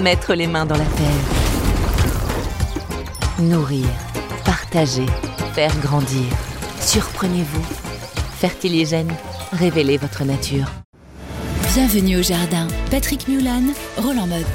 Mettre 0.00 0.34
les 0.34 0.46
mains 0.46 0.64
dans 0.64 0.76
la 0.76 0.84
terre. 0.84 1.24
Nourrir, 3.40 3.88
partager, 4.44 5.06
faire 5.54 5.76
grandir. 5.80 6.24
Surprenez-vous. 6.80 7.64
Fertiligène, 8.38 9.12
révélez 9.50 9.96
votre 9.96 10.22
nature. 10.22 10.70
Bienvenue 11.74 12.18
au 12.18 12.22
jardin. 12.22 12.68
Patrick 12.92 13.26
Mulan, 13.26 13.64
Roland 13.96 14.28
Motte. 14.28 14.46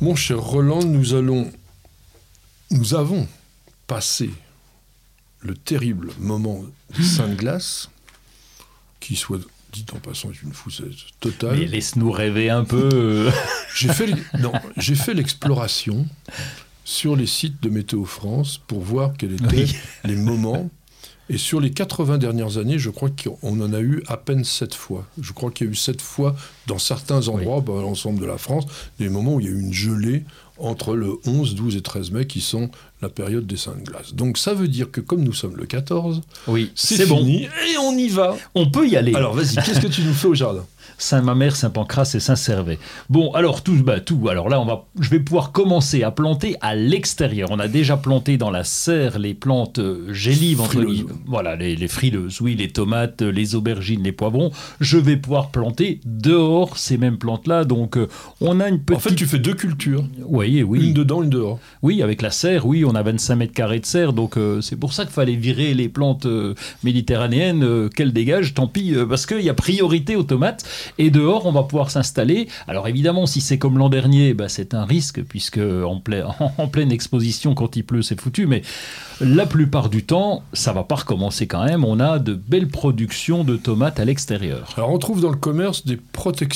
Mon 0.00 0.16
cher 0.16 0.40
Roland, 0.40 0.82
nous 0.82 1.14
allons. 1.14 1.52
Nous 2.72 2.94
avons 2.94 3.28
passé 3.86 4.30
le 5.38 5.54
terrible 5.54 6.10
moment 6.18 6.64
des 6.96 7.04
Sainte 7.04 7.36
Glace, 7.36 7.90
qui 8.98 9.14
soit 9.14 9.46
dit 9.72 9.86
en 9.94 9.98
passant 9.98 10.30
est 10.30 10.42
une 10.42 10.52
foussaise 10.52 10.96
totale. 11.20 11.58
Mais 11.58 11.66
laisse-nous 11.66 12.10
rêver 12.10 12.50
un 12.50 12.64
peu. 12.64 13.30
j'ai 13.76 13.92
fait, 13.92 14.10
non, 14.38 14.52
j'ai 14.76 14.94
fait 14.94 15.14
l'exploration 15.14 16.06
sur 16.84 17.16
les 17.16 17.26
sites 17.26 17.62
de 17.62 17.70
Météo 17.70 18.04
France 18.04 18.60
pour 18.66 18.80
voir 18.80 19.12
quels 19.16 19.34
étaient 19.34 19.66
les 20.04 20.16
moments. 20.16 20.70
Et 21.28 21.38
sur 21.38 21.60
les 21.60 21.70
80 21.70 22.18
dernières 22.18 22.58
années, 22.58 22.80
je 22.80 22.90
crois 22.90 23.08
qu'on 23.10 23.60
en 23.60 23.72
a 23.72 23.80
eu 23.80 24.02
à 24.08 24.16
peine 24.16 24.42
7 24.42 24.74
fois. 24.74 25.06
Je 25.20 25.32
crois 25.32 25.52
qu'il 25.52 25.68
y 25.68 25.70
a 25.70 25.72
eu 25.72 25.76
7 25.76 26.02
fois 26.02 26.34
dans 26.70 26.78
certains 26.78 27.26
endroits, 27.26 27.60
dans 27.60 27.82
l'ensemble 27.82 28.20
de 28.20 28.26
la 28.26 28.38
France, 28.38 28.64
des 29.00 29.08
moments 29.08 29.34
où 29.34 29.40
il 29.40 29.46
y 29.46 29.48
a 29.48 29.52
eu 29.52 29.60
une 29.60 29.72
gelée 29.72 30.22
entre 30.56 30.94
le 30.94 31.18
11, 31.26 31.54
12 31.56 31.76
et 31.76 31.80
13 31.80 32.10
mai, 32.12 32.26
qui 32.26 32.40
sont 32.40 32.70
la 33.02 33.08
période 33.08 33.46
des 33.46 33.56
saintes 33.56 33.82
glaces. 33.82 34.14
Donc 34.14 34.38
ça 34.38 34.54
veut 34.54 34.68
dire 34.68 34.90
que 34.90 35.00
comme 35.00 35.24
nous 35.24 35.32
sommes 35.32 35.56
le 35.56 35.66
14, 35.66 36.20
oui, 36.46 36.70
c'est 36.74 37.06
fini 37.06 37.44
et 37.44 37.78
on 37.82 37.96
y 37.96 38.08
va. 38.08 38.36
On 38.54 38.70
peut 38.70 38.86
y 38.86 38.96
aller. 38.96 39.14
Alors 39.14 39.34
vas-y, 39.34 39.56
qu'est-ce 39.56 39.80
que 39.80 39.88
tu 39.88 40.02
nous 40.02 40.14
fais 40.14 40.28
au 40.28 40.34
jardin 40.34 40.64
Saint-Mamère, 40.98 41.56
Saint-Pancras 41.56 42.12
et 42.14 42.20
Saint-Servais. 42.20 42.78
Bon, 43.08 43.32
alors 43.32 43.62
tout, 43.62 43.82
bah, 43.82 44.00
tout. 44.00 44.28
Alors 44.28 44.48
là, 44.48 44.60
on 44.60 44.66
va, 44.66 44.86
je 45.00 45.08
vais 45.08 45.20
pouvoir 45.20 45.50
commencer 45.50 46.02
à 46.02 46.10
planter 46.10 46.56
à 46.60 46.74
l'extérieur. 46.74 47.48
On 47.50 47.58
a 47.58 47.68
déjà 47.68 47.96
planté 47.96 48.36
dans 48.36 48.50
la 48.50 48.64
serre 48.64 49.18
les 49.18 49.32
plantes 49.34 49.78
euh, 49.78 50.12
gélives, 50.12 50.60
entre 50.60 50.84
Voilà, 51.26 51.56
les, 51.56 51.88
frileuses, 51.88 52.40
oui, 52.40 52.54
les 52.54 52.68
tomates, 52.68 53.22
les 53.22 53.54
aubergines, 53.54 54.02
les 54.02 54.12
poivrons. 54.12 54.52
Je 54.80 54.98
vais 54.98 55.16
pouvoir 55.16 55.50
planter 55.50 56.00
dehors 56.04 56.59
ces 56.76 56.98
mêmes 56.98 57.18
plantes-là. 57.18 57.64
Donc, 57.64 57.96
euh, 57.96 58.08
on 58.40 58.60
a 58.60 58.68
une 58.68 58.80
petite. 58.80 59.06
En 59.06 59.08
fait, 59.08 59.14
tu 59.14 59.26
fais 59.26 59.38
deux 59.38 59.54
cultures. 59.54 60.04
Oui, 60.24 60.62
oui. 60.62 60.88
Une 60.88 60.94
dedans, 60.94 61.22
une 61.22 61.30
dehors. 61.30 61.58
Oui, 61.82 62.02
avec 62.02 62.22
la 62.22 62.30
serre, 62.30 62.66
oui, 62.66 62.84
on 62.84 62.94
a 62.94 63.02
25 63.02 63.36
mètres 63.36 63.52
carrés 63.52 63.80
de 63.80 63.86
serre. 63.86 64.12
Donc, 64.12 64.36
euh, 64.36 64.60
c'est 64.60 64.76
pour 64.76 64.92
ça 64.92 65.04
qu'il 65.04 65.12
fallait 65.12 65.36
virer 65.36 65.74
les 65.74 65.88
plantes 65.88 66.26
méditerranéennes 66.84 67.88
qu'elles 67.90 68.12
dégagent. 68.12 68.54
Tant 68.54 68.66
pis, 68.66 68.94
parce 69.08 69.26
qu'il 69.26 69.40
y 69.40 69.48
a 69.48 69.54
priorité 69.54 70.16
aux 70.16 70.22
tomates. 70.22 70.64
Et 70.98 71.10
dehors, 71.10 71.46
on 71.46 71.52
va 71.52 71.62
pouvoir 71.62 71.90
s'installer. 71.90 72.48
Alors 72.66 72.88
évidemment, 72.88 73.26
si 73.26 73.40
c'est 73.40 73.58
comme 73.58 73.78
l'an 73.78 73.88
dernier, 73.88 74.34
bah, 74.34 74.48
c'est 74.48 74.74
un 74.74 74.84
risque, 74.84 75.22
puisque 75.22 75.58
en, 75.58 76.02
en, 76.58 76.68
pleine 76.68 76.92
exposition, 76.92 77.54
quand 77.54 77.76
il 77.76 77.84
pleut, 77.84 78.02
c'est 78.02 78.20
foutu. 78.20 78.46
Mais 78.46 78.62
la 79.20 79.46
plupart 79.46 79.90
du 79.90 80.04
temps, 80.04 80.42
ça 80.52 80.72
va 80.72 80.84
pas 80.84 80.96
recommencer 80.96 81.46
quand 81.46 81.64
même. 81.64 81.84
On 81.84 82.00
a 82.00 82.18
de 82.18 82.34
belles 82.34 82.68
productions 82.68 83.44
de 83.44 83.56
tomates 83.56 84.00
à 84.00 84.04
l'extérieur. 84.04 84.72
Alors 84.76 84.90
on 84.90 84.98
trouve 84.98 85.20
dans 85.20 85.30
le 85.30 85.36
commerce 85.36 85.84
des 85.84 85.96
protections 85.96 86.49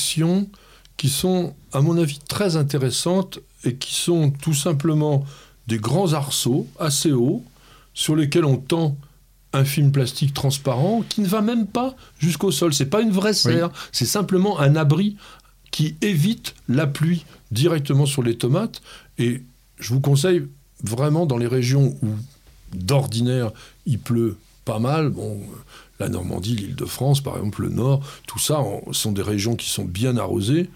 qui 0.96 1.08
sont, 1.08 1.54
à 1.72 1.80
mon 1.80 1.98
avis, 1.98 2.18
très 2.18 2.56
intéressantes 2.56 3.40
et 3.64 3.74
qui 3.76 3.94
sont 3.94 4.30
tout 4.30 4.54
simplement 4.54 5.24
des 5.66 5.78
grands 5.78 6.12
arceaux 6.12 6.66
assez 6.78 7.12
hauts 7.12 7.44
sur 7.94 8.16
lesquels 8.16 8.44
on 8.44 8.56
tend 8.56 8.96
un 9.52 9.64
film 9.64 9.92
plastique 9.92 10.34
transparent 10.34 11.02
qui 11.08 11.20
ne 11.20 11.26
va 11.26 11.40
même 11.40 11.66
pas 11.66 11.94
jusqu'au 12.18 12.50
sol. 12.50 12.74
C'est 12.74 12.86
pas 12.86 13.00
une 13.00 13.12
vraie 13.12 13.34
serre, 13.34 13.70
c'est 13.92 14.04
simplement 14.04 14.58
un 14.58 14.76
abri 14.76 15.16
qui 15.70 15.96
évite 16.02 16.54
la 16.68 16.86
pluie 16.86 17.24
directement 17.50 18.06
sur 18.06 18.22
les 18.22 18.36
tomates. 18.36 18.82
Et 19.18 19.42
je 19.78 19.94
vous 19.94 20.00
conseille 20.00 20.46
vraiment 20.82 21.24
dans 21.24 21.38
les 21.38 21.46
régions 21.46 21.96
où 22.02 22.08
d'ordinaire 22.74 23.52
il 23.86 23.98
pleut 23.98 24.36
pas 24.64 24.78
mal, 24.78 25.10
bon, 25.10 25.40
la 26.00 26.08
Normandie, 26.08 26.56
l'Île-de-France, 26.56 27.20
par 27.20 27.36
exemple, 27.36 27.62
le 27.62 27.68
Nord, 27.68 28.00
tout 28.26 28.38
ça 28.38 28.62
sont 28.92 29.12
des 29.12 29.22
régions 29.22 29.56
qui 29.56 29.68
sont 29.68 29.84
bien 29.84 30.16
arrosées. 30.16 30.70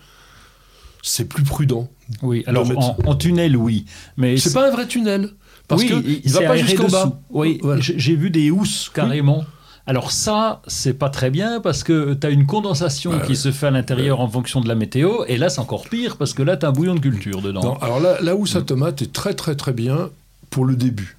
C'est 1.03 1.27
plus 1.27 1.45
prudent. 1.45 1.89
Oui, 2.23 2.43
alors 2.47 2.69
en, 3.07 3.15
tunnel, 3.15 3.57
oui. 3.57 3.85
Mais 4.17 4.37
c'est 4.37 4.53
pas 4.53 4.69
un 4.69 4.71
vrai 4.71 4.87
tunnel. 4.87 5.31
Parce 5.69 5.83
oui, 5.83 5.89
qu'il 5.89 6.33
ne 6.33 6.33
va 6.33 6.49
pas 6.49 6.57
jusqu'en 6.57 6.89
bas. 6.89 7.21
Oui, 7.31 7.61
j'ai 7.81 8.17
vu 8.17 8.31
des 8.31 8.51
housses 8.51 8.91
carrément. 8.93 9.45
Alors 9.87 10.13
ça, 10.13 10.61
c'est 10.67 10.93
pas 10.93 11.09
très 11.09 11.31
bien 11.31 11.61
parce 11.61 11.83
que 11.83 12.13
tu 12.13 12.27
as 12.27 12.31
une 12.31 12.45
condensation 12.45 13.19
qui 13.21 13.37
se 13.37 13.51
fait 13.51 13.69
à 13.69 13.71
l'intérieur 13.71 14.21
en 14.21 14.29
fonction 14.29 14.61
de 14.61 14.69
la 14.69 14.75
météo, 14.75 15.25
et 15.29 15.39
là 15.39 15.49
c'est 15.49 15.61
encore 15.61 15.89
pire 15.89 16.19
parce 16.19 16.35
que 16.35 16.43
là 16.43 16.59
tu 16.59 16.67
as 16.67 16.69
un 16.69 16.73
bouillon 16.73 16.95
de 16.95 17.01
culture 17.01 17.41
dedans. 17.41 17.63
Non, 17.63 17.79
alors 17.79 17.99
là, 17.99 18.19
la 18.21 18.37
housse 18.37 18.55
à 18.55 18.61
tomate 18.61 19.01
est 19.01 19.15
très 19.15 19.33
très 19.33 19.57
très 19.57 19.73
bien 19.73 20.11
pour 20.51 20.67
le 20.67 20.77
début 20.77 21.17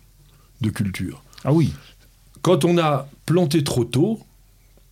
de 0.61 0.69
culture. 0.69 1.23
Ah 1.43 1.51
oui. 1.51 1.73
Quand 2.41 2.65
on 2.65 2.77
a 2.77 3.07
planté 3.25 3.63
trop 3.63 3.85
tôt, 3.85 4.19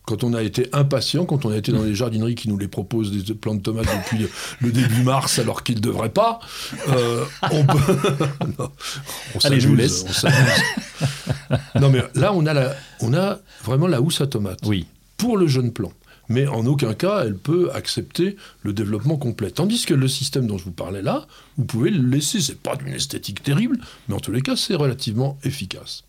quand 0.08 0.24
on 0.24 0.32
a 0.32 0.42
été 0.42 0.68
impatient, 0.72 1.26
quand 1.26 1.44
on 1.44 1.50
a 1.50 1.56
été 1.56 1.70
dans 1.70 1.82
les 1.82 1.94
jardineries 1.94 2.34
qui 2.34 2.48
nous 2.48 2.56
les 2.56 2.68
proposent 2.68 3.12
des 3.12 3.34
plants 3.34 3.54
de 3.54 3.60
tomates 3.60 3.84
depuis 3.84 4.26
le 4.60 4.72
début 4.72 5.02
mars 5.02 5.38
alors 5.38 5.62
qu'ils 5.62 5.76
ne 5.76 5.80
devraient 5.80 6.08
pas, 6.08 6.40
euh, 6.88 7.24
on 7.50 7.66
peut... 7.66 7.98
on 9.34 9.38
Allez, 9.44 9.60
je 9.60 9.68
vous 9.68 9.76
laisse. 9.76 10.06
non 11.78 11.90
mais 11.90 12.02
là, 12.14 12.32
on 12.32 12.46
a, 12.46 12.54
la, 12.54 12.74
on 13.00 13.12
a 13.12 13.38
vraiment 13.62 13.86
la 13.86 14.00
housse 14.00 14.22
à 14.22 14.26
tomate. 14.26 14.60
Oui. 14.64 14.86
Pour 15.18 15.36
le 15.36 15.46
jeune 15.46 15.72
plant. 15.72 15.92
Mais 16.30 16.46
en 16.46 16.64
aucun 16.66 16.94
cas, 16.94 17.24
elle 17.24 17.36
peut 17.36 17.70
accepter 17.74 18.36
le 18.62 18.72
développement 18.72 19.16
complet. 19.16 19.50
Tandis 19.50 19.84
que 19.84 19.94
le 19.94 20.08
système 20.08 20.46
dont 20.46 20.58
je 20.58 20.64
vous 20.64 20.72
parlais 20.72 21.02
là, 21.02 21.26
vous 21.56 21.64
pouvez 21.64 21.90
le 21.90 22.06
laisser. 22.06 22.40
C'est 22.40 22.60
pas 22.60 22.76
d'une 22.76 22.94
esthétique 22.94 23.42
terrible, 23.42 23.78
mais 24.08 24.14
en 24.14 24.20
tous 24.20 24.32
les 24.32 24.42
cas, 24.42 24.56
c'est 24.56 24.74
relativement 24.74 25.38
efficace. 25.42 26.04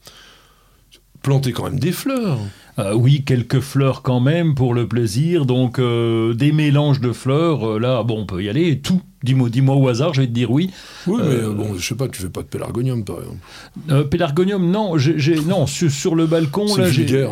Planter 1.22 1.52
quand 1.52 1.64
même 1.66 1.80
des 1.80 1.92
fleurs. 1.92 2.40
Euh, 2.80 2.94
oui, 2.94 3.24
quelques 3.26 3.60
fleurs 3.60 4.02
quand 4.02 4.22
même 4.22 4.56
pour 4.56 4.74
le 4.74 4.88
plaisir. 4.88 5.46
Donc 5.46 5.80
euh, 5.80 6.34
des 6.34 6.52
mélanges 6.52 7.02
de 7.02 7.12
fleurs, 7.12 7.72
euh, 7.72 7.80
là, 7.80 8.04
bon, 8.04 8.22
on 8.22 8.26
peut 8.26 8.42
y 8.42 8.48
aller. 8.48 8.80
Tout, 8.80 9.02
dis-moi, 9.24 9.50
dis-moi 9.50 9.76
au 9.76 9.88
hasard, 9.90 10.14
je 10.14 10.22
vais 10.22 10.28
te 10.28 10.32
dire 10.32 10.50
oui. 10.50 10.70
Oui, 11.08 11.22
mais 11.28 11.42
bon, 11.54 11.76
je 11.78 11.86
sais 11.86 11.96
pas, 11.96 12.08
tu 12.08 12.22
fais 12.22 12.30
pas 12.30 12.42
de 12.42 12.48
pélargonium, 12.48 13.04
par 13.04 13.18
exemple. 13.20 14.08
pélargonium, 14.10 14.72
non, 14.72 14.98
j'ai, 14.98 15.42
non, 15.42 15.68
sur, 15.68 16.16
le 16.16 16.26
balcon 16.26 16.68
c'est 16.68 16.82
là, 16.82 16.90
j'ai, 16.90 17.28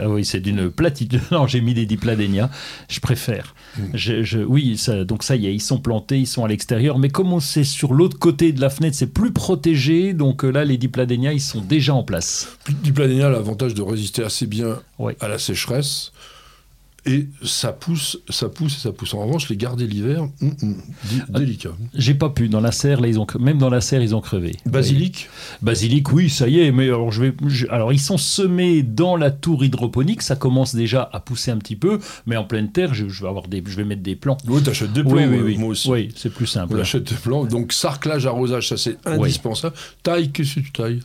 ah 0.00 0.08
oui, 0.08 0.24
c'est 0.24 0.40
d'une 0.40 0.70
platitude. 0.70 1.20
Non, 1.30 1.46
j'ai 1.46 1.62
mis 1.62 1.72
des 1.72 1.86
dipladénia. 1.86 2.50
Je 2.88 3.00
préfère. 3.00 3.54
Je, 3.94 4.38
oui, 4.44 4.76
ça, 4.76 5.04
donc 5.04 5.22
ça 5.22 5.34
y 5.34 5.46
est, 5.46 5.54
ils 5.54 5.62
sont 5.62 5.78
plantés, 5.78 6.18
ils 6.18 6.26
sont 6.26 6.44
à 6.44 6.48
l'extérieur. 6.48 6.98
Mais 6.98 7.08
comme 7.08 7.32
on 7.32 7.40
sait 7.40 7.64
sur 7.64 7.94
l'autre 7.94 8.18
côté 8.18 8.52
de 8.52 8.60
la 8.60 8.68
fenêtre, 8.68 8.96
c'est 8.96 9.12
plus 9.12 9.32
protégé. 9.32 10.12
Donc 10.12 10.42
là, 10.42 10.64
les 10.64 10.76
dipladénia, 10.76 11.32
ils 11.32 11.40
sont 11.40 11.62
déjà 11.62 11.94
en 11.94 12.02
place. 12.02 12.58
Dipladénia 12.82 13.28
a 13.28 13.30
l'avantage 13.30 13.72
de 13.72 13.80
résister 13.80 14.22
assez 14.22 14.41
bien 14.46 14.82
à 15.20 15.28
la 15.28 15.38
sécheresse. 15.38 16.12
Et 17.04 17.26
ça 17.44 17.72
pousse, 17.72 18.20
ça 18.28 18.48
pousse 18.48 18.76
et 18.76 18.80
ça 18.80 18.92
pousse. 18.92 19.12
En 19.14 19.26
revanche, 19.26 19.48
les 19.48 19.56
garder 19.56 19.88
l'hiver, 19.88 20.22
hum, 20.40 20.54
hum, 20.62 20.76
ah, 21.34 21.38
délicat. 21.38 21.70
J'ai 21.94 22.14
pas 22.14 22.30
pu. 22.30 22.48
Dans 22.48 22.60
la 22.60 22.70
serre, 22.70 23.00
là, 23.00 23.08
ils 23.08 23.18
ont, 23.18 23.26
même 23.40 23.58
dans 23.58 23.70
la 23.70 23.80
serre, 23.80 24.02
ils 24.02 24.14
ont 24.14 24.20
crevé. 24.20 24.54
Basilic 24.66 25.28
Basilic, 25.62 26.12
oui, 26.12 26.30
ça 26.30 26.48
y 26.48 26.60
est. 26.60 26.70
Mais 26.70 26.84
alors, 26.84 27.10
je 27.10 27.22
vais, 27.22 27.34
alors, 27.70 27.92
ils 27.92 28.00
sont 28.00 28.18
semés 28.18 28.84
dans 28.84 29.16
la 29.16 29.32
tour 29.32 29.64
hydroponique. 29.64 30.22
Ça 30.22 30.36
commence 30.36 30.76
déjà 30.76 31.10
à 31.12 31.18
pousser 31.18 31.50
un 31.50 31.58
petit 31.58 31.76
peu. 31.76 31.98
Mais 32.26 32.36
en 32.36 32.44
pleine 32.44 32.70
terre, 32.70 32.94
je, 32.94 33.04
vais, 33.04 33.28
avoir 33.28 33.48
des, 33.48 33.64
je 33.66 33.76
vais 33.76 33.84
mettre 33.84 34.02
des 34.02 34.14
plants. 34.14 34.36
Oui, 34.46 34.62
t'achètes 34.62 34.92
des 34.92 35.02
plants, 35.02 35.14
oui, 35.14 35.40
oui, 35.42 35.58
moi 35.58 35.70
aussi. 35.70 35.90
Oui, 35.90 36.08
c'est 36.14 36.32
plus 36.32 36.46
simple. 36.46 36.76
On 36.76 36.80
achète 36.80 37.02
des 37.02 37.16
plants. 37.16 37.44
Donc, 37.44 37.72
sarclage, 37.72 38.26
arrosage, 38.26 38.68
ça, 38.68 38.76
c'est 38.76 38.96
indispensable. 39.06 39.74
Taille, 40.04 40.30
qu'est-ce 40.30 40.54
que 40.54 40.60
tu 40.60 40.72
tailles? 40.72 41.00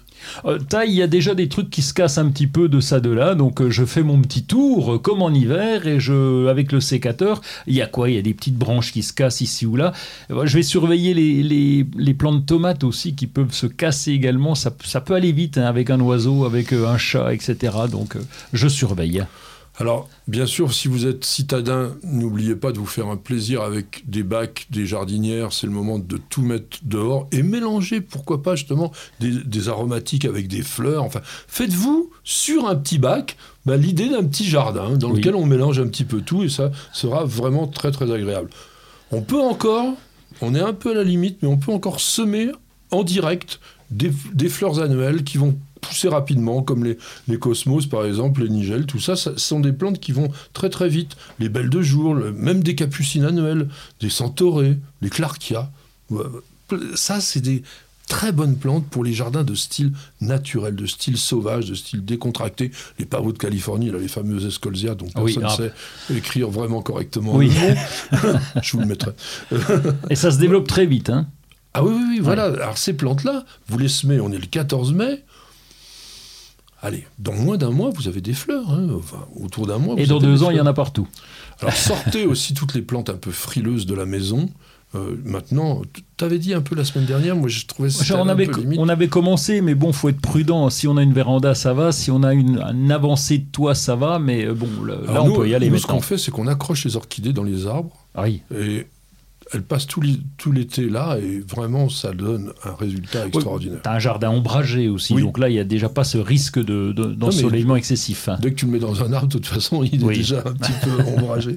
Euh, 0.45 0.60
taille, 0.60 0.92
il 0.92 0.95
y 0.95 1.01
a 1.01 1.07
déjà 1.07 1.36
des 1.36 1.48
trucs 1.48 1.69
qui 1.69 1.81
se 1.81 1.94
cassent 1.94 2.18
un 2.18 2.30
petit 2.30 2.48
peu 2.48 2.69
de 2.69 2.80
ça 2.80 3.00
de 3.00 3.10
là, 3.10 3.36
donc 3.36 3.62
euh, 3.62 3.69
je 3.69 3.86
fais 3.86 4.04
mon 4.04 4.22
petit 4.22 4.44
tour 4.44 4.95
euh, 4.95 5.00
comme 5.00 5.22
en 5.22 5.30
hiver 5.30 5.87
avec 5.95 6.72
le 6.72 6.80
sécateur, 6.80 7.42
il 7.66 7.75
y 7.75 7.81
a 7.81 7.88
quoi? 7.88 8.10
Il 8.10 8.16
y 8.16 8.19
a 8.19 8.22
des 8.22 8.34
petites 8.34 8.57
branches 8.57 8.92
qui 8.92 9.04
se 9.04 9.13
cassent 9.13 9.42
ici 9.42 9.66
ou 9.66 9.75
là. 9.75 9.94
je 10.30 10.54
vais 10.56 10.63
surveiller 10.63 11.13
les, 11.13 11.44
les, 11.44 11.86
les, 11.95 12.13
plants 12.13 12.36
de 12.36 12.45
tomates 12.45 12.84
aussi 12.84 13.16
qui 13.16 13.28
peuvent 13.28 13.54
se 13.54 13.68
casser 13.68 14.12
également. 14.12 14.56
Ça, 14.56 14.72
ça 14.84 15.01
peut 15.01 15.13
aller 15.13 15.31
vite 15.31 15.57
hein, 15.57 15.66
avec 15.66 15.89
un 15.89 16.00
oiseau, 16.00 16.45
avec 16.45 16.74
un 16.74 16.98
chat, 16.98 17.34
etc. 17.34 17.74
Donc 17.92 18.18
je 18.54 18.68
surveille. 18.68 19.24
Alors, 19.79 20.09
bien 20.27 20.47
sûr, 20.47 20.74
si 20.74 20.88
vous 20.88 21.06
êtes 21.06 21.24
citadin, 21.24 21.95
n'oubliez 22.03 22.56
pas 22.56 22.71
de 22.71 22.79
vous 22.79 22.88
faire 22.88 23.07
un 23.07 23.15
plaisir 23.15 23.62
avec 23.62 24.03
des 24.07 24.24
bacs, 24.24 24.65
des 24.71 24.88
jardinières. 24.88 25.53
C'est 25.53 25.68
le 25.68 25.74
moment 25.74 26.00
de 26.00 26.18
tout 26.18 26.41
mettre 26.41 26.79
dehors 26.81 27.27
et 27.31 27.44
mélanger, 27.44 28.01
pourquoi 28.01 28.41
pas, 28.41 28.56
justement, 28.56 28.91
des, 29.19 29.29
des 29.44 29.69
aromatiques 29.69 30.25
avec 30.25 30.47
des 30.47 30.63
fleurs. 30.63 31.03
Enfin, 31.03 31.21
faites-vous 31.47 32.09
sur 32.24 32.68
un 32.68 32.75
petit 32.75 32.97
bac 32.97 33.38
bah, 33.68 33.77
l'idée 33.77 34.09
d'un 34.09 34.24
petit 34.24 34.45
jardin 34.45 34.97
dans 34.97 35.12
Oui. 35.12 35.18
lequel 35.18 35.35
on 35.35 35.45
mélange 35.45 35.79
un 35.79 35.88
petit 35.88 36.06
peu 36.06 36.21
tout 36.21 36.41
et 36.44 36.50
ça 36.50 36.71
sera 36.91 37.24
vraiment 37.25 37.68
très, 37.68 37.91
très 37.91 38.12
agréable. 38.12 38.50
On 39.12 39.21
peut 39.21 39.39
encore, 39.39 39.94
on 40.41 40.56
est 40.56 40.59
un 40.62 40.74
peu 40.74 40.91
à 40.91 40.94
la 40.95 41.03
limite, 41.03 41.38
mais 41.44 41.47
on 41.50 41.57
peut 41.57 41.71
encore 41.71 42.00
semer 42.00 42.50
en 42.89 43.03
direct 43.03 43.59
des, 43.91 44.12
des 44.33 44.50
fleurs 44.50 44.79
annuelles 44.81 45.24
qui 45.24 45.38
vont 45.38 45.56
pousser 45.81 46.09
rapidement, 46.09 46.62
comme 46.63 46.83
les, 46.83 46.97
les 47.27 47.39
cosmos 47.39 47.85
par 47.85 48.06
exemple, 48.06 48.44
les 48.44 48.50
nigelles, 48.50 48.85
tout 48.85 49.00
ça, 49.00 49.15
ça 49.15 49.31
ce 49.35 49.39
sont 49.47 49.59
des 49.59 49.74
plantes 49.74 50.00
qui 50.00 50.12
vont 50.12 50.29
très 50.53 50.69
très 50.69 50.89
vite. 50.89 51.15
Les 51.39 51.50
belles 51.50 51.69
de 51.69 51.81
jour, 51.81 52.13
le- 52.13 52.31
même 52.31 52.63
des 52.63 52.75
capucines 52.75 53.24
annuelles, 53.25 53.68
des 54.00 54.09
centaurées, 54.09 54.77
les 55.01 55.09
clarkia. 55.09 55.71
Ça, 56.95 57.21
c'est 57.21 57.41
des 57.41 57.63
très 58.07 58.31
bonnes 58.31 58.56
plantes 58.56 58.88
pour 58.88 59.03
les 59.03 59.12
jardins 59.13 59.44
de 59.44 59.53
style 59.53 59.91
naturel, 60.21 60.75
de 60.75 60.85
style 60.85 61.18
sauvage, 61.18 61.65
de 61.65 61.75
style 61.75 62.06
décontracté. 62.06 62.71
Les 63.00 63.06
pavots 63.06 63.33
de 63.33 63.38
Californie, 63.38 63.91
là, 63.91 64.00
les 64.00 64.07
fameuses 64.07 64.45
escolzias 64.45 64.95
dont 64.95 65.07
Oui, 65.18 65.33
personne 65.38 65.44
ne 65.65 65.69
ah. 65.69 65.74
sait 66.07 66.15
écrire 66.15 66.50
vraiment 66.50 66.81
correctement 66.81 67.35
Oui. 67.35 67.51
Je 68.62 68.71
vous 68.74 68.79
le 68.79 68.85
mettrai. 68.88 69.12
Et 70.09 70.15
ça 70.15 70.31
se 70.31 70.38
développe 70.38 70.68
très 70.68 70.85
vite. 70.85 71.09
Hein. 71.09 71.27
Ah 71.74 71.83
oui, 71.83 71.91
oui, 71.94 72.03
oui, 72.12 72.19
voilà. 72.21 72.45
Alors 72.45 72.77
ces 72.77 72.94
plantes-là, 72.94 73.44
vous 73.68 73.77
les 73.77 73.89
semez, 73.89 74.19
on 74.21 74.31
est 74.31 74.39
le 74.39 74.47
14 74.47 74.94
mai. 74.94 75.24
Allez, 76.81 77.07
dans 77.18 77.33
moins 77.33 77.57
d'un 77.57 77.71
mois, 77.71 77.89
vous 77.89 78.07
avez 78.07 78.21
des 78.21 78.33
fleurs. 78.33 78.69
hein. 78.71 78.88
Enfin, 78.95 79.25
autour 79.35 79.65
d'un 79.68 79.77
mois. 79.79 79.95
Et 79.97 80.03
vous 80.03 80.09
dans 80.09 80.19
deux 80.19 80.44
ans, 80.44 80.51
il 80.51 80.57
y 80.57 80.62
en 80.62 80.65
a 80.68 80.74
partout. 80.74 81.07
Alors 81.62 81.74
sortez 81.74 82.25
aussi 82.27 82.53
toutes 82.53 82.74
les 82.75 82.81
plantes 82.83 83.09
un 83.09 83.15
peu 83.18 83.31
frileuses 83.31 83.85
de 83.88 83.95
la 83.95 84.06
maison. 84.06 84.50
Euh, 84.95 85.18
maintenant, 85.25 85.81
tu 86.15 86.24
avais 86.24 86.39
dit 86.39 86.53
un 86.53 86.62
peu 86.62 86.74
la 86.74 86.85
semaine 86.85 87.06
dernière, 87.06 87.35
moi 87.35 87.50
je 87.50 87.65
trouvais 87.65 87.89
ça 87.89 88.18
on, 88.18 88.25
un 88.25 88.29
avait, 88.29 88.45
peu 88.45 88.62
limite. 88.62 88.79
on 88.79 88.88
avait 88.88 89.09
commencé, 89.09 89.59
mais 89.59 89.75
bon, 89.75 89.91
faut 89.91 90.07
être 90.07 90.21
prudent. 90.21 90.69
Si 90.69 90.88
on 90.88 90.95
a 90.95 91.03
une 91.03 91.12
véranda, 91.12 91.56
ça 91.56 91.74
va. 91.74 91.91
Si 91.91 92.09
on 92.09 92.24
a 92.24 92.33
une, 92.33 92.59
un 92.62 92.89
avancée 92.89 93.39
de 93.39 93.45
toit, 93.51 93.75
ça 93.75 93.95
va. 93.95 94.18
Mais 94.19 94.45
euh, 94.45 94.53
bon, 94.53 94.68
là, 94.85 95.24
on 95.24 95.33
peut 95.33 95.50
y 95.50 95.56
aller 95.56 95.69
nous, 95.69 95.77
ce 95.77 95.81
maintenant. 95.81 95.95
qu'on 95.95 96.01
fait, 96.01 96.18
c'est 96.18 96.31
qu'on 96.31 96.47
accroche 96.47 96.85
les 96.85 96.95
orchidées 96.95 97.33
dans 97.33 97.44
les 97.44 97.68
arbres 97.68 97.91
Ah 98.15 98.24
oui. 98.24 98.41
et 98.57 98.88
elles 99.54 99.64
passent 99.64 99.88
tout 99.88 100.02
l'été 100.52 100.90
là 100.90 101.18
et 101.18 101.40
vraiment 101.40 101.90
ça 101.90 102.12
donne 102.14 102.52
un 102.64 102.74
résultat 102.74 103.26
extraordinaire. 103.28 103.80
T'as 103.84 103.94
un 103.96 104.00
jardin 104.00 104.30
ombragé 104.30 104.90
aussi, 104.90 105.14
Oui. 105.14 105.22
donc 105.22 105.38
là, 105.38 105.50
il 105.50 105.54
n'y 105.54 105.60
a 105.60 105.64
déjà 105.64 105.90
pas 105.90 106.04
ce 106.04 106.18
risque 106.18 106.60
de- 106.60 106.92
de- 106.92 107.14
d'ensoleillement 107.14 107.76
excessif. 107.76 108.28
hein. 108.30 108.38
Dès 108.42 108.52
que 108.52 108.56
tu 108.56 108.66
le 108.66 108.72
mets 108.72 108.80
dans 108.80 109.04
un 109.04 109.14
arbre, 109.14 109.28
de 109.28 109.34
toute 109.34 109.46
façon, 109.46 109.84
il 109.84 110.02
est 110.02 110.04
Oui. 110.06 110.18
déjà 110.18 110.40
un 110.46 110.54
petit 110.54 110.72
peu 110.84 110.90
ombragé. 111.18 111.56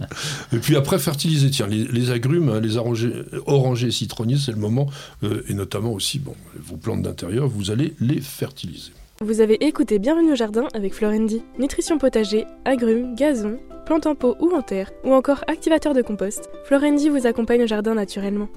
Et 0.52 0.58
puis 0.58 0.76
après, 0.76 0.98
fertiliser. 0.98 1.50
Tiens, 1.50 1.66
les, 1.66 1.84
les 1.84 2.10
agrumes, 2.10 2.48
hein, 2.48 2.60
les 2.60 2.76
orangers, 2.76 3.12
orangers 3.46 3.88
et 3.88 3.92
citronniers, 3.92 4.38
c'est 4.38 4.52
le 4.52 4.58
moment. 4.58 4.88
euh, 5.24 5.42
et 5.48 5.54
notamment 5.54 5.92
aussi, 5.92 6.18
bon, 6.18 6.34
vos 6.62 6.76
plantes 6.76 7.02
d'intérieur, 7.02 7.48
vous 7.48 7.70
allez 7.70 7.94
les 8.00 8.20
fertiliser. 8.20 8.92
Vous 9.22 9.42
avez 9.42 9.62
écouté 9.66 9.98
Bienvenue 9.98 10.32
au 10.32 10.34
jardin 10.34 10.66
avec 10.72 10.94
Florendi. 10.94 11.42
Nutrition 11.58 11.98
potager, 11.98 12.46
agrumes, 12.64 13.14
gazon, 13.14 13.58
plantes 13.84 14.06
en 14.06 14.14
pot 14.14 14.34
ou 14.40 14.50
en 14.54 14.62
terre, 14.62 14.92
ou 15.04 15.12
encore 15.12 15.44
activateur 15.46 15.92
de 15.92 16.00
compost. 16.00 16.48
Florendi 16.64 17.10
vous 17.10 17.26
accompagne 17.26 17.64
au 17.64 17.66
jardin 17.66 17.92
naturellement. 17.92 18.48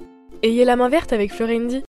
Ayez 0.42 0.64
la 0.64 0.76
main 0.76 0.88
verte 0.88 1.12
avec 1.12 1.34
Florendi. 1.34 1.82